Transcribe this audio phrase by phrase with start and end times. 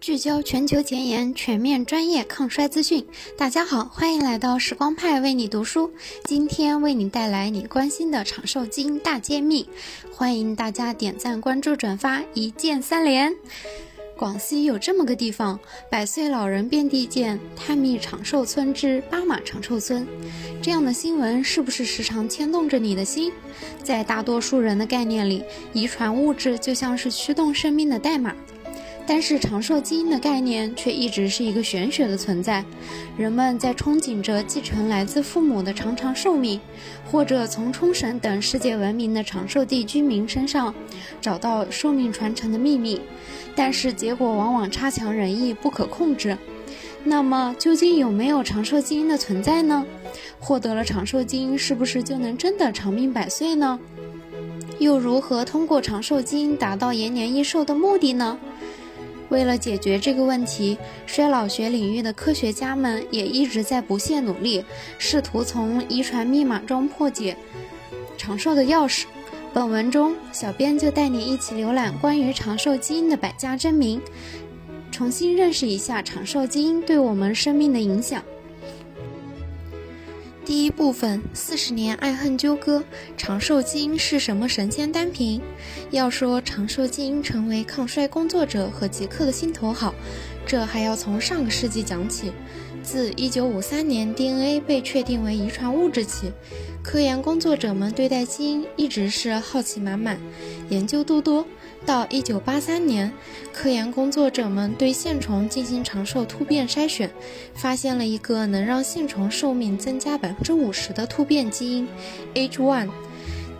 [0.00, 3.04] 聚焦全球前沿，全面专业抗衰资讯。
[3.36, 5.90] 大家好，欢迎来到时光派为你读书。
[6.24, 9.68] 今天为你带来你关心的长寿基因大揭秘，
[10.12, 13.34] 欢迎大家点赞、关注、转发，一键三连。
[14.16, 15.58] 广西有这么个地方，
[15.90, 20.06] 百岁老人遍地见，探秘长寿村之巴马长寿村。
[20.62, 23.32] 这样的新闻是不是时常牵动着你的心？
[23.82, 25.42] 在大多数人的概念里，
[25.72, 28.34] 遗传物质就像是驱动生命的代码。
[29.08, 32.64] 但是长寿基因的概念却一直是一个玄学的存在，
[33.16, 36.60] 人们在憧憬着继承来自父母的长长寿命，
[37.10, 40.74] 或者从冲绳等世界闻名的长寿地居民身上
[41.20, 43.00] 找到寿命传承的秘密，
[43.54, 46.36] 但是结果往往差强人意，不可控制。
[47.04, 49.86] 那么究竟有没有长寿基因的存在呢？
[50.40, 53.78] 获得了长寿基因，是不是就能真的长命百岁呢？
[54.80, 58.36] 又如何通过长寿基因达到延年益寿的目的呢？
[59.28, 64.64] 为了解决这个问题，衰老学领域的科学家们也一直在不懈努力，
[64.98, 67.36] 试图从遗传密码中破解
[68.16, 69.04] 长寿的钥匙。
[69.52, 74.00] 本文中，小编就带你一起浏览关于长寿基因的百家争鸣，
[74.92, 78.22] 重新认识一下长寿基因对我们生命的影响。
[80.46, 82.84] 第一部分：四十年爱恨纠葛，
[83.16, 85.42] 长寿基因是什么神仙单品？
[85.90, 89.92] 要说长寿基因成为抗衰工作者和极客的心头好，
[90.46, 92.30] 这还要从上个世纪讲起。
[92.80, 96.30] 自1953年 DNA 被确定为遗传物质起，
[96.80, 100.16] 科研工作者们对待基因一直是好奇满满，
[100.68, 101.44] 研究多多。
[101.86, 103.12] 到1983年，
[103.52, 107.08] 科研工作者们对线虫进行长寿突变筛选，
[107.54, 111.86] 发现了一个能让线虫寿命增加50%的突变基因
[112.34, 112.88] H1。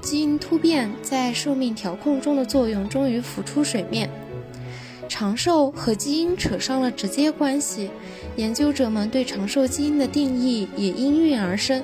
[0.00, 4.10] 基因突变在寿命调控中的作用终于浮出水面。
[5.08, 7.90] 长寿和基因扯上了直接关系，
[8.34, 11.80] 研究者们对长寿基因的定义也应运而生。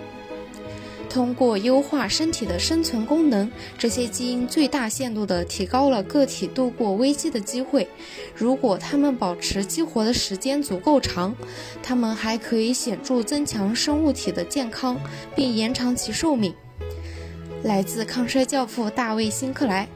[1.13, 7.87] 通过优化身体的生存功能，这些基因最大限度地提高了个体度过危机的机会。
[8.35, 11.35] 如果它们保持激活的时间足够长，
[11.83, 14.99] 它们还可以显著增强生物体的健康，
[15.37, 16.55] 并延长其寿命。
[17.63, 19.87] 来自抗衰教父大卫·辛克莱。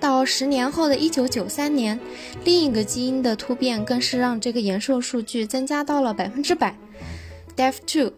[0.00, 2.00] 到十年后的一九九三年，
[2.44, 6.76] 另一个基因的突变更是让这个延寿数据增加到了百分之百。
[7.56, 8.12] Deaf Two。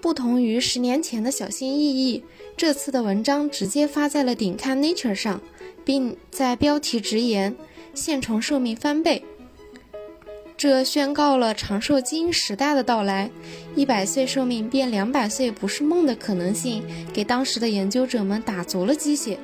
[0.00, 2.22] 不同于十年前的小心翼翼，
[2.56, 5.40] 这次的文章直接发在了顶刊 Nature 上，
[5.84, 7.56] 并在标题直言
[7.94, 9.24] ：“线虫寿命翻倍。”
[10.56, 13.30] 这宣告了长寿基因时代的到来，
[13.76, 16.82] 一百岁寿命变两百岁不是梦的可能性，
[17.12, 19.38] 给当时的研究者们打足了鸡血。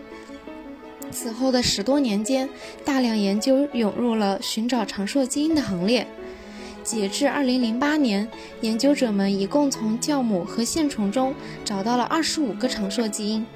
[1.13, 2.49] 此后的十多年间，
[2.85, 6.05] 大量研究涌入了寻找长寿基因的行列。
[6.85, 8.29] 截至二零零八年，
[8.61, 11.35] 研究者们一共从酵母和线虫中
[11.65, 13.47] 找到了二十五个长寿基因，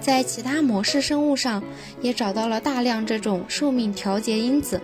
[0.00, 1.62] 在其他模式生物上
[2.02, 4.80] 也找到了大量这种寿命调节因子。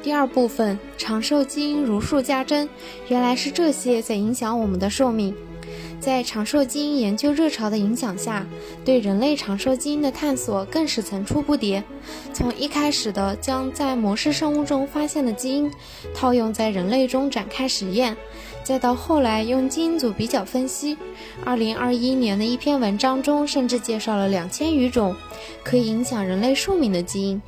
[0.00, 2.68] 第二部分，长寿基因如数家珍，
[3.08, 5.34] 原来是这些在影响我们的寿命。
[6.02, 8.44] 在长寿基因研究热潮的影响下，
[8.84, 11.80] 对人类长寿基因的探索更是层出不穷。
[12.32, 15.70] 从一开始的将在模式生物中发现的基因
[16.12, 18.16] 套用在人类中展开实验，
[18.64, 20.98] 再到后来用基因组比较分析。
[21.44, 25.14] 二零二一年的一篇文章中，甚至介绍了两千余种
[25.62, 27.40] 可以影响人类寿命的基因。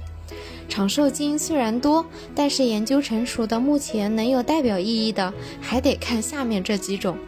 [0.69, 2.07] 长寿基因虽然多，
[2.37, 7.19] 但是研究成熟的目前能有代表意义的，还得看下面这几种：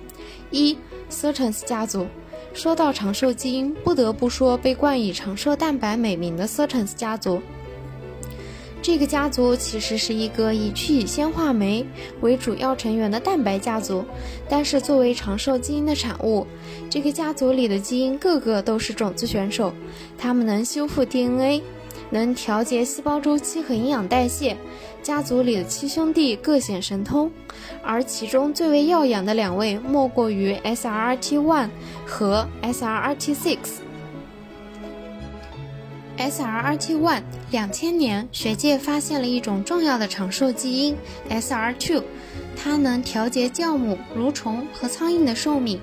[0.50, 0.76] 一。
[1.08, 2.08] Certains 家族，
[2.52, 7.40] 说到长寿基因，不得不说被冠以长寿蛋白美名的 Certains 家族。
[8.82, 11.86] 这个家族其实是一个以去乙酰化酶
[12.20, 14.04] 为主要成员的蛋白家族，
[14.48, 16.46] 但是作为长寿基因的产物，
[16.90, 19.72] 这个家族里的基因个个都是种子选手，
[20.18, 21.62] 它们能修复 DNA。
[22.10, 24.56] 能调节细胞周期和营养代谢，
[25.02, 27.30] 家族里的七兄弟各显神通，
[27.82, 31.68] 而其中最为耀眼的两位莫过于 SRRT1
[32.06, 33.58] 和 SRRT6。
[36.18, 40.96] SRRT1，两千年学界发现了一种重要的长寿基因
[41.28, 42.02] SR2，
[42.56, 45.78] 它能调节酵母、蠕虫和苍蝇的寿命。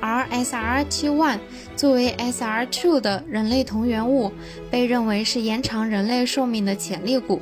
[0.00, 1.38] 而 SRT1
[1.76, 4.32] 作为 SR2 的人类同源物，
[4.70, 7.40] 被认为是延长人类寿命的潜力股。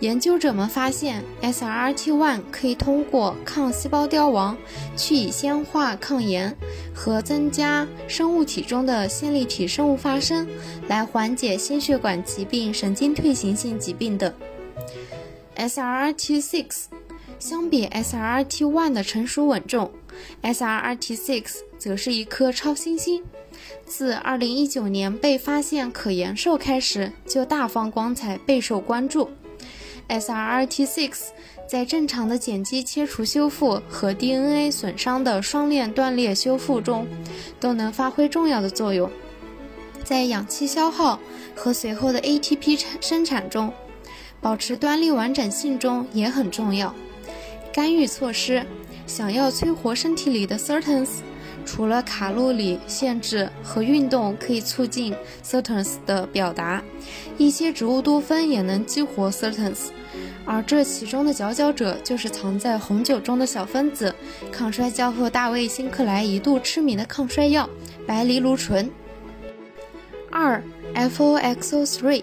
[0.00, 4.54] 研究者们发现，SRT1 可以通过抗细胞凋亡、
[4.94, 6.54] 去乙酰化抗炎
[6.94, 10.46] 和增加生物体中的线粒体生物发生，
[10.86, 14.30] 来缓解心血管疾病、神经退行性疾病等。
[15.56, 16.84] SRT6
[17.38, 19.90] 相比 SRT1 的成熟稳重
[20.42, 21.44] ，SRT6
[21.78, 23.22] 则是一颗超新星。
[23.84, 29.30] 自2019年被发现可延寿开始，就大放光彩，备受关注。
[30.08, 31.12] SRT6
[31.68, 37.06] 在正常的碱基切除修复和 DNA 损伤的双链断裂修复中
[37.58, 39.10] 都能发挥重要的作用，
[40.04, 41.18] 在氧气消耗
[41.54, 43.72] 和随后的 ATP 产生产中，
[44.40, 46.94] 保持端粒完整性中也很重要。
[47.76, 48.64] 干预措施：
[49.06, 51.08] 想要催活身体里的 Sirtuins，
[51.66, 55.14] 除了卡路里限制和运动可以促进
[55.44, 56.82] Sirtuins 的表达，
[57.36, 59.90] 一些植物多酚也能激活 Sirtuins。
[60.46, 64.14] 而这其中的佼佼者就是藏在红酒中的小分子，
[64.50, 67.68] 抗衰教父大卫·辛克莱一度痴迷的抗衰药——
[68.08, 68.90] 白藜芦醇。
[70.30, 70.62] 二
[70.94, 72.22] FOXO3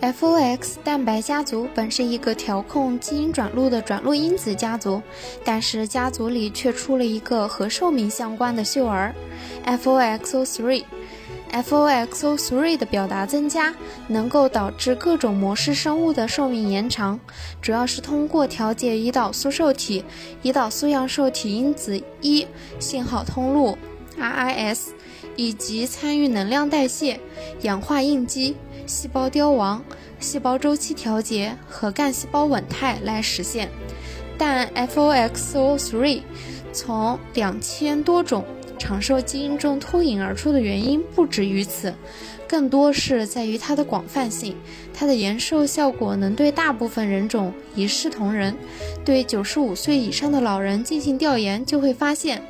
[0.00, 5.02] FOX 蛋白家族本是一个调控基因转录的转录因子家族，
[5.44, 9.14] 但是家族里却出了一个和寿命相关的秀儿
[9.66, 10.84] ，FOXO3。
[11.52, 13.74] FOXO3 的表达增加，
[14.06, 17.20] 能够导致各种模式生物的寿命延长，
[17.60, 20.02] 主要是通过调节胰岛素受体、
[20.42, 22.46] 胰岛素样受体因子一
[22.78, 23.76] 信号通路
[24.18, 24.90] RIS，
[25.36, 27.18] 以及参与能量代谢、
[27.62, 28.56] 氧化应激、
[28.90, 29.84] 细胞凋亡、
[30.18, 33.68] 细胞周期调节和干细胞稳态来实现。
[34.36, 36.22] 但 FOXO3
[36.72, 38.44] 从两千多种。
[38.80, 41.94] 长寿基因中脱颖而出的原因不止于此，
[42.48, 44.56] 更多是在于它的广泛性。
[44.94, 48.56] 它的延寿效果能对大部分人种一视同仁。
[49.04, 52.42] 对九十五岁以上的老人进行调研，就会发现，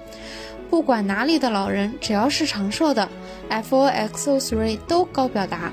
[0.70, 3.08] 不管哪里的老人，只要是长寿的
[3.50, 5.72] ，FOXO3 都高表达。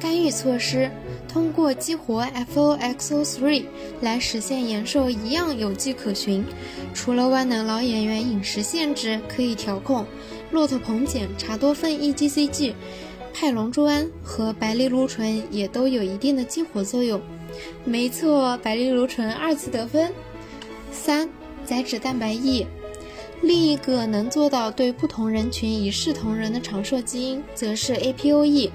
[0.00, 0.90] 干预措施。
[1.28, 2.24] 通过激活
[2.54, 3.64] FOXO3
[4.00, 6.44] 来实现延寿一样有迹可循。
[6.92, 10.04] 除了万能老演员饮食限制可以调控，
[10.50, 12.72] 骆驼硼碱、茶多酚 EGCG、
[13.32, 17.20] 派龙珠胺和白藜芦醇也都有一定的激活作用。
[17.84, 20.12] 没错，白藜芦醇二次得分。
[20.90, 21.28] 三、
[21.64, 22.66] 载脂蛋白 E，
[23.40, 28.70] 另一个能做到对不同人群一视同仁的长寿基因，则是 APOE。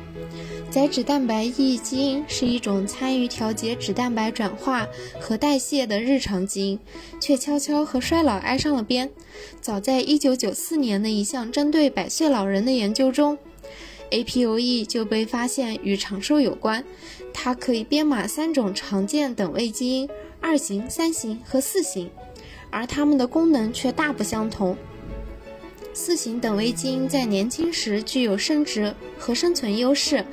[0.75, 4.85] 载脂蛋白 E 基因是一种参与调节脂蛋白转化
[5.21, 6.79] 和代谢的日常基因，
[7.17, 9.09] 却悄悄和衰老挨上了边。
[9.61, 13.37] 早在1994年的一项针对百岁老人的研究中
[14.11, 16.83] ，APOE 就被发现与长寿有关。
[17.33, 20.09] 它可以编码三种常见等位基因：
[20.41, 22.11] 二型、三型和四型，
[22.69, 24.75] 而它们的功能却大不相同。
[25.97, 30.25] 四型等位基因在年轻时具有生殖和生存优势，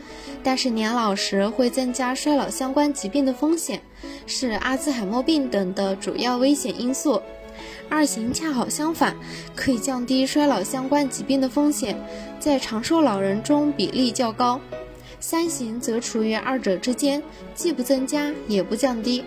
[0.43, 3.81] 但是年老时会增加衰老相关疾病的风险，
[4.27, 7.23] 是阿兹海默病等的主要危险因素。
[7.89, 9.17] 二型恰好相反，
[9.55, 11.97] 可以降低衰老相关疾病的风险，
[12.41, 14.61] 在长寿老人中比例较高。
[15.21, 17.23] 三型则处于二者之间，
[17.55, 19.23] 既不增加也不降低。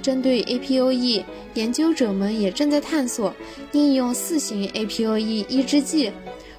[0.00, 1.24] 针对 APOE，
[1.54, 3.34] 研究者们也正在探索
[3.72, 6.12] 应用四型 APOE 抑制剂，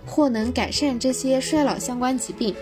[0.06, 2.56] 或能改善这些衰老相关疾病。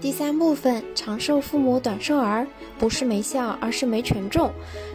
[0.00, 2.46] 第三部分，长寿父母短寿儿，
[2.78, 4.50] 不是没效，而是没权重。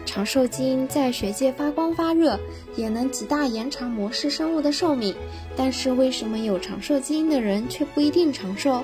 [0.06, 2.40] 长寿基因在学界发光发热，
[2.76, 5.16] 也能极大延长模式生物的寿命。
[5.56, 8.84] 但是为什么有长寿基因的人却不一定长寿？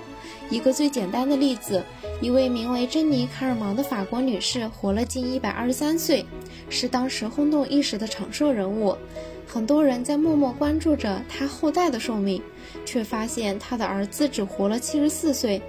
[0.49, 1.83] 一个最简单的例子。
[2.19, 6.25] 一位名为珍妮·卡尔芒的法国女士活了近一百二十三岁，
[6.67, 8.97] 是当时轰动一时的长寿人物。
[9.45, 12.41] 很多人在默默关注着她后代的寿命，
[12.85, 15.61] 却发现她的儿子只活了七十四岁，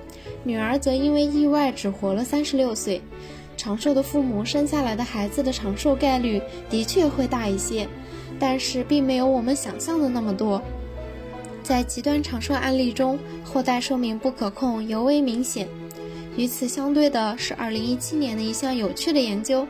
[0.44, 3.00] 女儿则因为意外只活了三十六岁。
[3.56, 7.88] 长寿的父母生下来的孩子的长寿概率的确会大一些，
[8.38, 10.62] 但是并没有我们想象的那么多。
[11.62, 15.68] 在极端长寿案例中，后代寿命不可控尤为明显。
[16.36, 19.66] 与此相对的是，2017年的一项有趣的研究。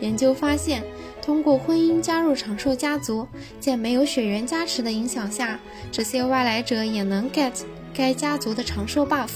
[0.00, 0.82] 研究发现，
[1.20, 3.26] 通过婚姻加入长寿家族，
[3.58, 5.58] 在没有血缘加持的影响下，
[5.90, 7.52] 这些外来者也能 get
[7.92, 9.30] 该家族的长寿 buff。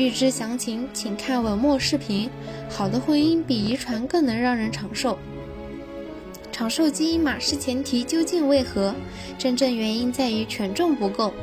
[0.00, 2.30] 欲知详情，请看文末视频。
[2.70, 5.18] 好的婚姻比遗传更能让人长寿。
[6.50, 8.94] 长寿基因码是前提究竟为何？
[9.36, 11.34] 真正原因在于权重不够。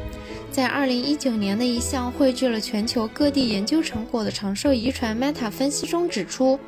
[0.50, 6.60] 在二零一九年的一项汇聚了全球各地研究成果的长寿遗传 Meta 分析中指出，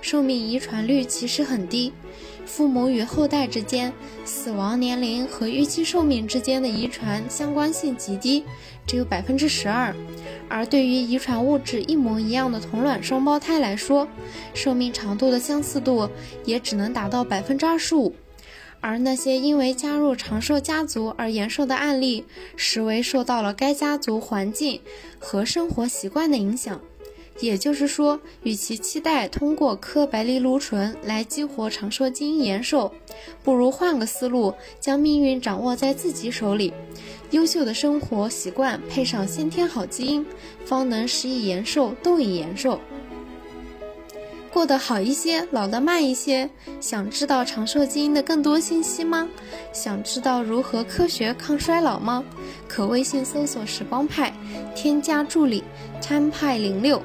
[0.00, 1.92] 寿命遗传率其实很低，
[2.46, 3.92] 父母与后代之间
[4.24, 8.44] 死亡年龄和预期寿命之间的遗传相关性极低，
[8.86, 9.94] 只有百分之十二。
[10.48, 14.06] 而对于遗传物质一模一样的同卵双胞胎来说，
[14.52, 16.08] 寿命长度的相似度
[16.44, 18.14] 也只能达到百分之二十五。
[18.80, 24.82] 而那些因为加入长寿家族而延寿的案例，实为受到了该家族环境
[25.18, 26.78] 和生活习惯的影响。
[27.40, 32.92] 也就是说，与其期待通过磕白藜芦醇来激活长寿基因延寿，
[33.42, 36.72] 不如换个思路，将命运掌握在自己手里。
[37.30, 40.24] 优秀的生活习惯配上先天好基因，
[40.64, 42.78] 方能食以延寿，动以延寿。
[44.52, 46.48] 过得好一些，老得慢一些。
[46.80, 49.28] 想知道长寿基因的更多信息吗？
[49.72, 52.22] 想知道如何科学抗衰老吗？
[52.68, 54.32] 可微信搜索“时光派”，
[54.76, 55.64] 添加助理
[56.00, 57.02] 参派零六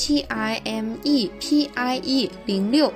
[0.00, 2.90] ”，T I M E P I E 零六，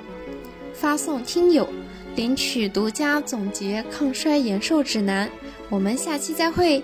[0.73, 1.69] 发送“听友”，
[2.17, 5.29] 领取独家总结抗衰延寿指南。
[5.69, 6.83] 我们下期再会。